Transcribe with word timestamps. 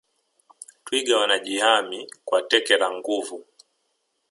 twiga 0.85 1.17
wanajihami 1.17 2.01
kwa 2.25 2.41
teke 2.41 2.77
la 2.77 2.91
nguvu 2.91 3.45